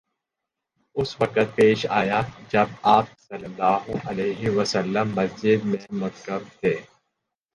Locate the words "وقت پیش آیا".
1.21-2.21